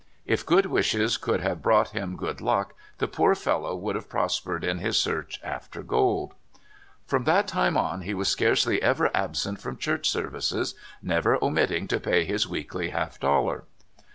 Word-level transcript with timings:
If 0.25 0.43
good 0.43 0.65
wishes 0.65 1.15
could 1.17 1.41
have 1.41 1.61
brought 1.61 1.89
him 1.89 2.17
good 2.17 2.41
luck, 2.41 2.73
the 2.97 3.07
poor 3.07 3.35
fellow 3.35 3.75
would 3.75 3.93
have 3.95 4.09
prospered 4.09 4.63
in 4.63 4.79
his 4.79 4.97
search 4.97 5.39
after 5.43 5.83
gold. 5.83 6.33
From 7.05 7.25
that 7.25 7.47
time 7.47 7.77
on 7.77 8.01
he 8.01 8.15
was 8.15 8.27
scarcely 8.27 8.81
ever 8.81 9.11
absent 9.13 9.61
from 9.61 9.77
church 9.77 10.09
services, 10.09 10.73
never 11.03 11.37
omitting 11.39 11.87
to 11.89 11.99
pay 11.99 12.25
his 12.25 12.47
weekly 12.47 12.89
half 12.89 13.19
dollar. 13.19 13.65